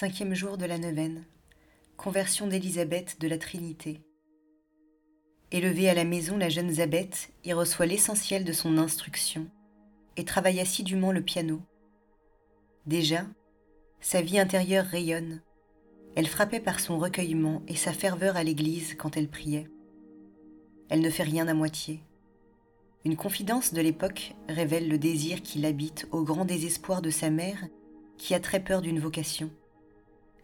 Cinquième 0.00 0.32
jour 0.32 0.56
de 0.56 0.64
la 0.64 0.78
neuvaine. 0.78 1.26
Conversion 1.98 2.46
d'Élisabeth 2.46 3.20
de 3.20 3.28
la 3.28 3.36
Trinité. 3.36 4.00
Élevée 5.52 5.90
à 5.90 5.94
la 5.94 6.06
maison, 6.06 6.38
la 6.38 6.48
jeune 6.48 6.70
Zabeth 6.70 7.30
y 7.44 7.52
reçoit 7.52 7.84
l'essentiel 7.84 8.46
de 8.46 8.54
son 8.54 8.78
instruction 8.78 9.46
et 10.16 10.24
travaille 10.24 10.58
assidûment 10.58 11.12
le 11.12 11.20
piano. 11.20 11.60
Déjà, 12.86 13.26
sa 14.00 14.22
vie 14.22 14.38
intérieure 14.38 14.86
rayonne. 14.86 15.42
Elle 16.16 16.28
frappait 16.28 16.60
par 16.60 16.80
son 16.80 16.98
recueillement 16.98 17.60
et 17.68 17.76
sa 17.76 17.92
ferveur 17.92 18.38
à 18.38 18.42
l'église 18.42 18.94
quand 18.94 19.18
elle 19.18 19.28
priait. 19.28 19.68
Elle 20.88 21.02
ne 21.02 21.10
fait 21.10 21.24
rien 21.24 21.46
à 21.46 21.52
moitié. 21.52 22.00
Une 23.04 23.16
confidence 23.16 23.74
de 23.74 23.82
l'époque 23.82 24.34
révèle 24.48 24.88
le 24.88 24.96
désir 24.96 25.42
qui 25.42 25.58
l'habite 25.58 26.08
au 26.10 26.24
grand 26.24 26.46
désespoir 26.46 27.02
de 27.02 27.10
sa 27.10 27.28
mère 27.28 27.66
qui 28.16 28.32
a 28.34 28.40
très 28.40 28.60
peur 28.60 28.80
d'une 28.80 28.98
vocation. 28.98 29.50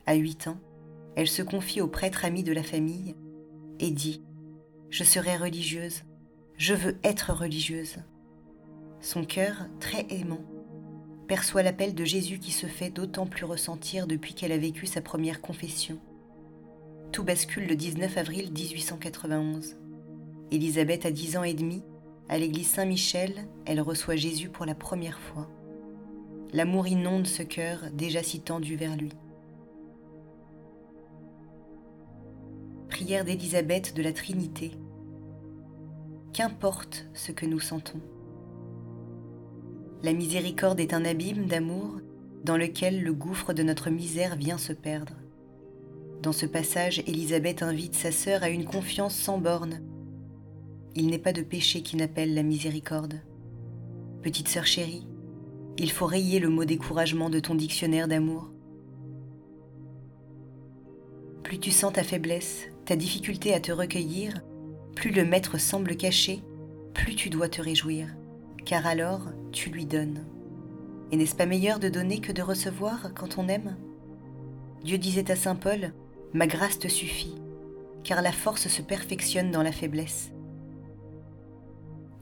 À 0.07 0.15
huit 0.15 0.47
ans, 0.47 0.59
elle 1.17 1.27
se 1.27 1.43
confie 1.43 1.81
au 1.81 1.89
prêtre 1.89 2.25
ami 2.25 2.45
de 2.45 2.53
la 2.53 2.63
famille 2.63 3.17
et 3.81 3.91
dit⁇ 3.91 4.23
Je 4.89 5.03
serai 5.03 5.37
religieuse, 5.37 6.03
je 6.57 6.75
veux 6.75 6.97
être 7.03 7.33
religieuse⁇ 7.33 7.97
Son 9.01 9.25
cœur, 9.25 9.67
très 9.81 10.07
aimant, 10.11 10.45
perçoit 11.27 11.65
l'appel 11.65 11.95
de 11.95 12.05
Jésus 12.05 12.39
qui 12.39 12.53
se 12.53 12.67
fait 12.67 12.91
d'autant 12.91 13.27
plus 13.27 13.45
ressentir 13.45 14.07
depuis 14.07 14.35
qu'elle 14.35 14.53
a 14.53 14.59
vécu 14.59 14.87
sa 14.87 15.01
première 15.01 15.41
confession. 15.41 15.99
Tout 17.11 17.25
bascule 17.25 17.67
le 17.67 17.75
19 17.75 18.17
avril 18.17 18.53
1891. 18.53 19.77
Élisabeth 20.53 21.05
a 21.05 21.11
dix 21.11 21.37
ans 21.37 21.43
et 21.43 21.55
demi, 21.55 21.83
à 22.29 22.39
l'église 22.39 22.69
Saint-Michel, 22.69 23.49
elle 23.65 23.81
reçoit 23.81 24.17
Jésus 24.17 24.51
pour 24.51 24.67
la 24.67 24.75
première 24.75 25.19
fois. 25.19 25.49
L'amour 26.53 26.87
inonde 26.87 27.27
ce 27.27 27.43
cœur 27.43 27.85
déjà 27.93 28.23
si 28.23 28.41
tendu 28.41 28.77
vers 28.77 28.97
lui. 28.97 29.11
d'Élisabeth 33.05 33.95
de 33.95 34.03
la 34.03 34.13
Trinité. 34.13 34.73
Qu'importe 36.33 37.07
ce 37.13 37.31
que 37.31 37.45
nous 37.45 37.61
sentons. 37.61 38.01
La 40.03 40.13
miséricorde 40.13 40.81
est 40.81 40.95
un 40.95 41.05
abîme 41.05 41.47
d'amour 41.47 42.01
dans 42.45 42.57
lequel 42.57 43.03
le 43.03 43.13
gouffre 43.13 43.53
de 43.53 43.63
notre 43.63 43.91
misère 43.91 44.37
vient 44.37 44.57
se 44.57 44.73
perdre. 44.73 45.13
Dans 46.23 46.33
ce 46.33 46.47
passage, 46.47 47.01
Élisabeth 47.07 47.63
invite 47.63 47.95
sa 47.95 48.13
sœur 48.13 48.43
à 48.43 48.49
une 48.49 48.65
confiance 48.65 49.15
sans 49.15 49.39
borne. 49.39 49.83
Il 50.95 51.09
n'est 51.09 51.19
pas 51.19 51.33
de 51.33 51.43
péché 51.43 51.83
qui 51.83 51.97
n'appelle 51.97 52.35
la 52.35 52.43
miséricorde. 52.43 53.21
Petite 54.23 54.49
sœur 54.49 54.65
chérie, 54.65 55.07
il 55.77 55.91
faut 55.91 56.07
rayer 56.07 56.39
le 56.39 56.49
mot 56.49 56.65
découragement 56.65 57.29
de 57.29 57.41
ton 57.41 57.55
dictionnaire 57.55 58.09
d'amour. 58.09 58.49
Plus 61.43 61.59
tu 61.59 61.71
sens 61.71 61.93
ta 61.93 62.03
faiblesse, 62.03 62.69
ta 62.87 62.95
difficulté 62.95 63.53
à 63.53 63.61
te 63.61 63.73
recueillir, 63.73 64.41
plus 64.95 65.11
le 65.11 65.25
maître 65.25 65.59
semble 65.59 65.97
caché, 65.97 66.41
plus 66.95 67.17
tu 67.17 67.31
dois 67.31 67.49
te 67.49 67.61
réjouir, 67.61 68.07
car 68.65 68.87
alors 68.87 69.23
tu 69.53 69.71
lui 69.71 69.87
donnes. 69.87 70.25
Et 71.11 71.17
n'est-ce 71.17 71.35
pas 71.35 71.47
meilleur 71.47 71.81
de 71.81 71.89
donner 71.89 72.21
que 72.21 72.33
de 72.33 72.43
recevoir 72.43 73.13
quand 73.15 73.39
on 73.39 73.49
aime? 73.49 73.77
Dieu 74.85 74.99
disait 74.99 75.31
à 75.31 75.37
Saint 75.37 75.57
Paul, 75.57 75.93
Ma 76.33 76.47
grâce 76.47 76.79
te 76.79 76.89
suffit, 76.89 77.35
car 78.05 78.23
la 78.23 78.33
force 78.33 78.69
se 78.69 78.83
perfectionne 78.83 79.51
dans 79.51 79.63
la 79.63 79.73
faiblesse. 79.73 80.31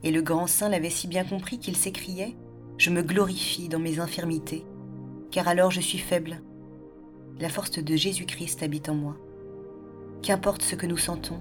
Et 0.03 0.11
le 0.11 0.21
grand 0.21 0.47
saint 0.47 0.69
l'avait 0.69 0.89
si 0.89 1.07
bien 1.07 1.23
compris 1.23 1.59
qu'il 1.59 1.75
s'écriait, 1.75 2.35
Je 2.77 2.89
me 2.89 3.03
glorifie 3.03 3.69
dans 3.69 3.79
mes 3.79 3.99
infirmités, 3.99 4.65
car 5.29 5.47
alors 5.47 5.69
je 5.69 5.81
suis 5.81 5.99
faible, 5.99 6.41
la 7.39 7.49
force 7.49 7.71
de 7.71 7.95
Jésus-Christ 7.95 8.63
habite 8.63 8.89
en 8.89 8.95
moi. 8.95 9.17
Qu'importe 10.25 10.63
ce 10.63 10.73
que 10.73 10.87
nous 10.87 10.97
sentons, 10.97 11.39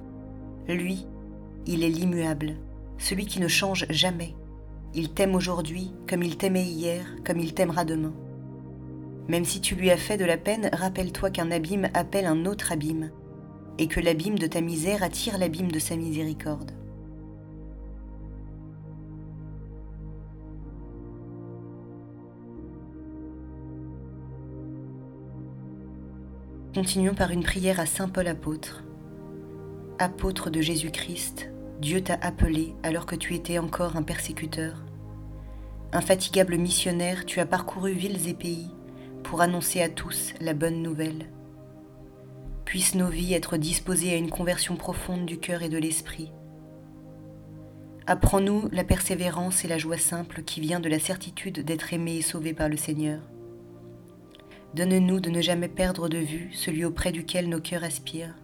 lui, 0.68 1.06
il 1.66 1.84
est 1.84 1.88
l'immuable, 1.88 2.56
celui 2.98 3.24
qui 3.24 3.40
ne 3.40 3.48
change 3.48 3.86
jamais. 3.88 4.34
Il 4.92 5.08
t'aime 5.08 5.34
aujourd'hui 5.34 5.94
comme 6.06 6.22
il 6.22 6.36
t'aimait 6.36 6.66
hier, 6.66 7.06
comme 7.24 7.40
il 7.40 7.54
t'aimera 7.54 7.86
demain. 7.86 8.12
Même 9.26 9.46
si 9.46 9.62
tu 9.62 9.74
lui 9.74 9.90
as 9.90 9.96
fait 9.96 10.18
de 10.18 10.26
la 10.26 10.36
peine, 10.36 10.68
rappelle-toi 10.70 11.30
qu'un 11.30 11.50
abîme 11.50 11.88
appelle 11.94 12.26
un 12.26 12.44
autre 12.44 12.72
abîme, 12.72 13.10
et 13.78 13.86
que 13.88 14.00
l'abîme 14.00 14.38
de 14.38 14.46
ta 14.46 14.60
misère 14.60 15.02
attire 15.02 15.38
l'abîme 15.38 15.72
de 15.72 15.78
sa 15.78 15.96
miséricorde. 15.96 16.72
Continuons 26.74 27.14
par 27.14 27.30
une 27.30 27.44
prière 27.44 27.78
à 27.78 27.86
Saint 27.86 28.08
Paul 28.08 28.26
apôtre. 28.26 28.82
Apôtre 30.00 30.50
de 30.50 30.60
Jésus-Christ, 30.60 31.48
Dieu 31.80 32.00
t'a 32.00 32.18
appelé 32.20 32.74
alors 32.82 33.06
que 33.06 33.14
tu 33.14 33.34
étais 33.34 33.58
encore 33.58 33.94
un 33.94 34.02
persécuteur. 34.02 34.84
Infatigable 35.92 36.56
missionnaire, 36.56 37.26
tu 37.26 37.38
as 37.38 37.46
parcouru 37.46 37.92
villes 37.92 38.28
et 38.28 38.34
pays 38.34 38.72
pour 39.22 39.40
annoncer 39.40 39.82
à 39.82 39.88
tous 39.88 40.34
la 40.40 40.52
bonne 40.52 40.82
nouvelle. 40.82 41.30
Puissent 42.64 42.96
nos 42.96 43.08
vies 43.08 43.34
être 43.34 43.56
disposées 43.56 44.12
à 44.12 44.16
une 44.16 44.30
conversion 44.30 44.74
profonde 44.74 45.26
du 45.26 45.38
cœur 45.38 45.62
et 45.62 45.68
de 45.68 45.78
l'esprit. 45.78 46.32
Apprends-nous 48.08 48.68
la 48.72 48.82
persévérance 48.82 49.64
et 49.64 49.68
la 49.68 49.78
joie 49.78 49.96
simple 49.96 50.42
qui 50.42 50.60
vient 50.60 50.80
de 50.80 50.88
la 50.88 50.98
certitude 50.98 51.64
d'être 51.64 51.92
aimé 51.92 52.16
et 52.16 52.22
sauvé 52.22 52.52
par 52.52 52.68
le 52.68 52.76
Seigneur. 52.76 53.20
Donne-nous 54.74 55.20
de 55.20 55.30
ne 55.30 55.40
jamais 55.40 55.68
perdre 55.68 56.08
de 56.08 56.18
vue 56.18 56.50
celui 56.52 56.84
auprès 56.84 57.12
duquel 57.12 57.48
nos 57.48 57.60
cœurs 57.60 57.84
aspirent. 57.84 58.34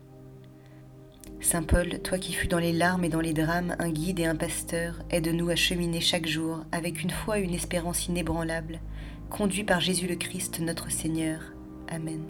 Saint 1.41 1.63
Paul, 1.63 2.01
toi 2.03 2.19
qui 2.19 2.33
fus 2.33 2.47
dans 2.47 2.59
les 2.59 2.73
larmes 2.73 3.05
et 3.05 3.09
dans 3.09 3.21
les 3.21 3.33
drames 3.33 3.75
un 3.79 3.91
guide 3.91 4.21
et 4.21 4.27
un 4.27 4.37
pasteur, 4.37 5.01
aide-nous 5.11 5.49
à 5.49 5.57
cheminer 5.57 6.01
chaque 6.01 6.27
jour 6.27 6.61
avec 6.71 7.03
une 7.03 7.11
foi 7.11 7.41
et 7.41 7.43
une 7.43 7.55
espérance 7.55 8.07
inébranlable, 8.07 8.81
conduit 9.29 9.65
par 9.65 9.81
Jésus 9.81 10.07
le 10.07 10.17
Christ 10.17 10.61
notre 10.61 10.91
Seigneur. 10.91 11.41
Amen. 11.89 12.23